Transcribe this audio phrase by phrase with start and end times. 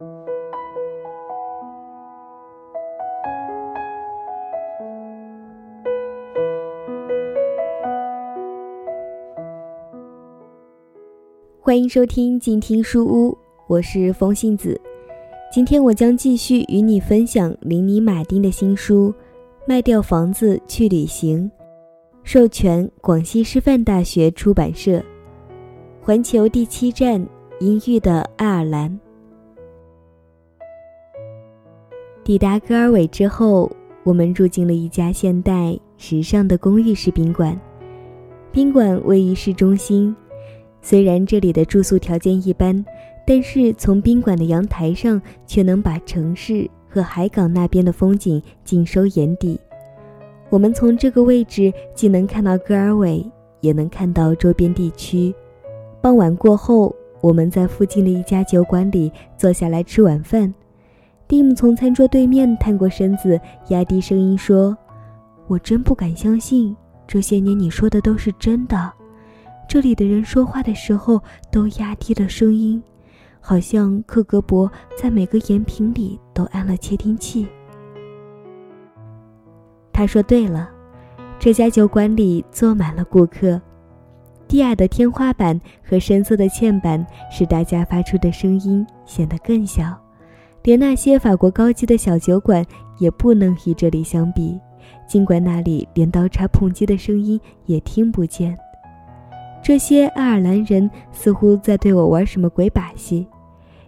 [0.00, 0.08] 欢
[11.78, 13.36] 迎收听静听书屋，
[13.66, 14.80] 我是风信子。
[15.52, 19.12] 今天我将继续与你分享林尼·马丁的新书
[19.66, 21.44] 《卖掉房子去旅行》，
[22.24, 25.04] 授权广西师范大学出版社。
[26.00, 27.22] 环球第七站，
[27.58, 28.98] 阴郁的爱尔兰。
[32.22, 33.70] 抵达戈尔韦之后，
[34.04, 37.58] 我们住进了一家现代时尚的公寓式宾馆。
[38.52, 40.14] 宾馆位于市中心。
[40.82, 42.84] 虽然这里的住宿条件一般，
[43.26, 49.58] 但是从宾馆的阳台上却能把城市和海港那边的风景尽收眼底。
[50.50, 53.24] 我们从这个位置既能看到戈尔韦，
[53.60, 55.34] 也能看到周边地区。
[56.00, 60.52] 傍晚过后，我们在附近的一家酒馆里坐下来吃晚饭。
[61.30, 64.76] 蒂姆从餐桌对面探过身子，压低声音说
[65.46, 68.92] ：“我真不敢相信，这些年你说的都是真的。”
[69.68, 72.82] 这里的人说话的时候都压低了声音，
[73.40, 74.68] 好像克格勃
[75.00, 77.46] 在每个盐瓶里都安了窃听器。
[79.92, 80.68] 他说：“对了，
[81.38, 83.62] 这家酒馆里坐满了顾客，
[84.48, 89.96] 低矮的天花板和深色的嵌板使大家发出的声音显得更小，
[90.62, 92.64] 连那些法国高级的小酒馆
[92.98, 94.58] 也不能与这里相比，
[95.08, 98.56] 尽管那里连刀叉碰击的声音也听不见。”
[99.62, 103.26] 这些爱尔兰人似乎在对我玩什么鬼把戏。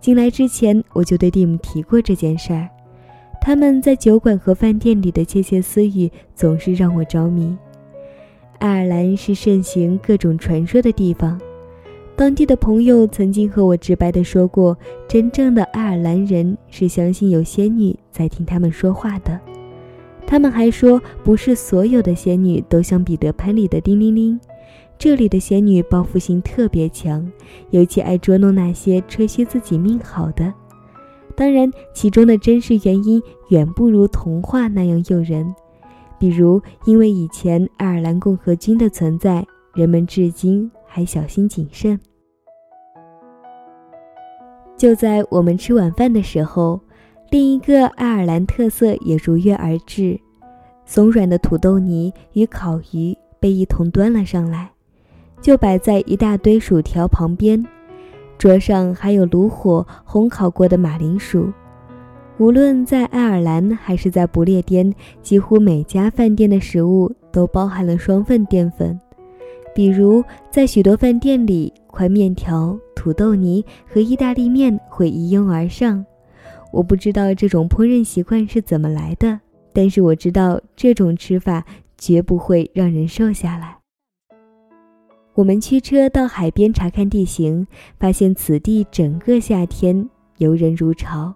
[0.00, 2.68] 进来之前，我就对蒂姆提过这件事儿。
[3.40, 7.56] 他们在酒馆和饭店里的窃窃私语总是让我着迷。
[8.58, 11.40] 爱尔兰是盛行各种传说的地方。
[12.16, 19.38] 当地的朋友曾经和我直白地说过，真正的爱尔兰人是相信有仙女在听他们说话的。
[20.26, 24.40] 他们还说，不是所有的仙女都像彼得潘里的叮铃铃。
[24.98, 27.30] 这里的仙女报复心特别强，
[27.68, 30.50] 尤其爱捉弄那些吹嘘自己命好的。
[31.34, 35.54] 当然，其中的真实原因远不如童话那样诱人。
[36.18, 42.00] 比如，因为以前爱尔兰共和军的存在，人们至今还小心谨慎。
[44.78, 46.80] 就在我们吃晚饭的时候，
[47.28, 50.18] 另一个爱尔兰特色也如约而至：
[50.86, 54.70] 松软的土豆泥与烤鱼被一同端了上来。
[55.42, 57.62] 就摆在一大堆薯条旁边，
[58.38, 61.52] 桌上还有炉火烘烤过的马铃薯。
[62.38, 64.90] 无论在爱尔兰还是在不列颠，
[65.20, 68.98] 几乎每家饭店的食物都包含了双份淀粉。
[69.76, 76.02] 比如，在许多饭店里，块面条、土豆泥和意大利面会一拥而上。
[76.72, 79.38] 我不知道这种烹饪习惯是怎么来的，
[79.74, 81.62] 但是我知道这种吃法
[81.98, 83.76] 绝不会让人瘦下来。
[85.34, 87.66] 我们驱车到海边查看地形，
[88.00, 90.08] 发现此地整个夏天
[90.38, 91.34] 游人如潮，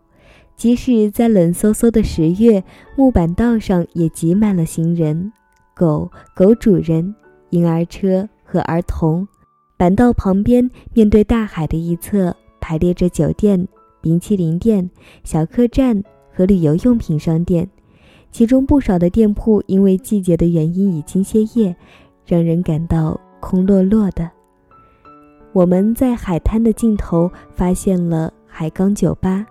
[0.56, 2.64] 即使在冷飕飕的十月，
[2.96, 5.30] 木板道上也挤满了行人、
[5.74, 7.14] 狗、狗主人、
[7.50, 9.26] 婴儿车和儿童。
[9.76, 13.68] 板道旁边，面对大海的一侧，排列着酒店、
[14.00, 14.90] 冰淇淋店、
[15.24, 16.02] 小客栈
[16.32, 17.68] 和旅游用品商店，
[18.30, 21.76] 其中不少的店铺因为季节的原因已经歇业，
[22.26, 23.20] 让人感到。
[23.42, 24.30] 空落落的。
[25.54, 29.46] 我们在海滩的尽头发现了海港酒吧。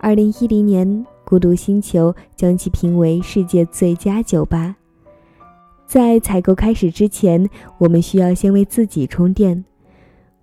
[0.00, 4.74] 二零一零年，孤独星球将其评为世界最佳酒吧。
[5.86, 9.64] 在采购开始之前，我们需要先为自己充电。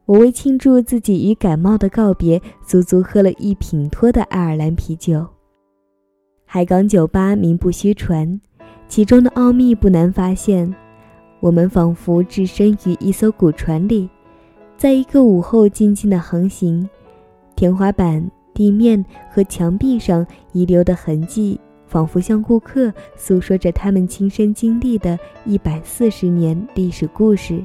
[0.05, 5.25] 我为庆祝自己与感冒的告别，足足喝了一品托的爱尔兰啤酒。
[6.45, 8.39] 海港酒吧名不虚传，
[8.87, 10.73] 其中的奥秘不难发现。
[11.39, 14.09] 我们仿佛置身于一艘古船里，
[14.77, 16.87] 在一个午后静静的航行。
[17.55, 21.59] 天花板、地面和墙壁上遗留的痕迹，
[21.91, 27.61] 仿佛向顾客诉说着他们亲身经历的一百四十年历史故事。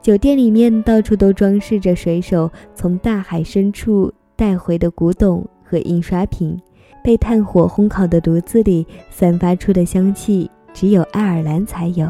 [0.00, 6.56] 酒店里面到处都装饰着水手从大海深处带回的古董和印刷品，
[7.02, 12.08] 被炭火烘烤的炉子里散发出的香气，只有爱尔兰才有。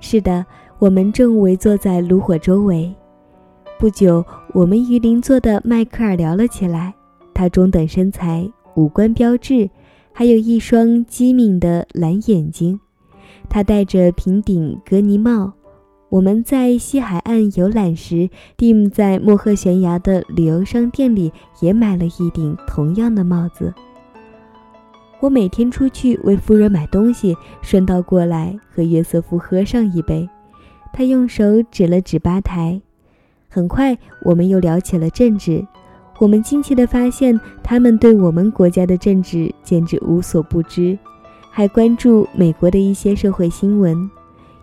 [0.00, 0.46] 是的，
[0.78, 2.90] 我们正围坐在炉火周围。
[3.78, 4.24] 不久，
[4.54, 6.94] 我们与邻座的迈克尔聊了起来。
[7.34, 9.68] 他中等身材，五官标致，
[10.12, 12.78] 还有一双机敏的蓝眼睛。
[13.48, 15.52] 他戴着平顶格尼帽，
[16.08, 23.72] 我们在西海岸游览时，Dim 在莫赫悬崖的旅游商店里也买了一顶同样的帽子。
[25.20, 30.28] 我每天出去为夫人买东西，顺道过来和约瑟夫喝上一杯。
[30.92, 32.80] 他用手指了指吧台。
[33.48, 35.66] 很快，我们又聊起了政治。
[36.18, 40.96] 我们惊奇地发现，他们对我们国家的政治简直无所不知，
[41.50, 44.08] 还关注美国的一些社会新闻。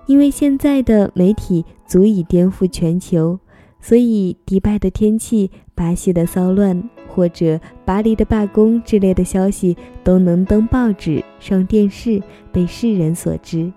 [0.05, 3.37] 因为现在的媒体足以颠覆全球，
[3.79, 12.21] 所以迪拜的天气、巴西的骚乱或者巴黎的罢工之类的消息都能登报纸、上电视，
[12.51, 13.71] 被世人所知。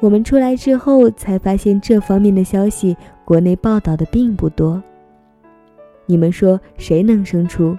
[0.00, 4.82] 我们出来之后才发现，这方面的消息国内报道的并不多。
[6.06, 7.76] 你们说谁能胜出？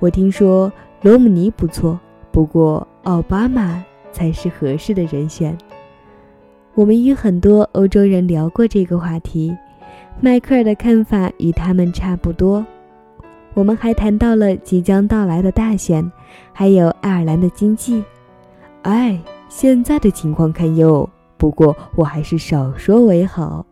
[0.00, 0.70] 我听说
[1.00, 1.98] 罗姆尼不错，
[2.30, 5.56] 不过奥巴马才是合适的人选。
[6.74, 9.56] 我们与很多欧洲人聊过这个话题，
[10.20, 12.64] 迈克尔的看法与他们差不多。
[13.54, 16.10] 我们还谈到了即将到来的大选，
[16.52, 18.02] 还有爱尔兰的经济。
[18.82, 23.64] 哎，现在的情况堪忧，不过我还是少说为好。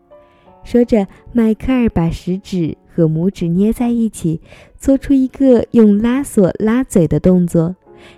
[0.63, 4.41] 说着，迈克尔把食指和拇指捏在一起，
[4.77, 7.75] 做出一个用拉锁拉嘴的动作。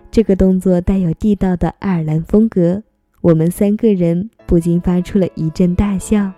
[0.09, 2.83] 这个动作带有地道的爱尔兰风格。
[3.21, 6.31] 我们三个人不禁发出了一阵大笑。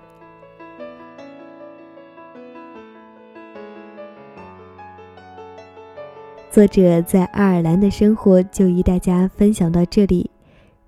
[6.52, 10.30] 作者在爱尔兰的生活就与大家分享到这里。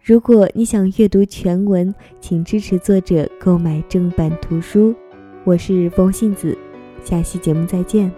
[0.02, 4.96] 如果你想阅读全文，请支持作者购买正版图书。
[5.44, 6.58] 我是风信子，
[7.08, 8.12] 下期节目再见。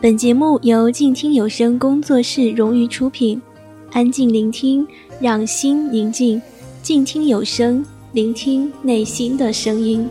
[0.00, 3.42] 本节目由静听有声工作室荣誉出品，
[3.90, 4.86] 安静聆听，
[5.20, 6.40] 让心宁静，
[6.82, 10.08] 静听有声，聆听内心的声音。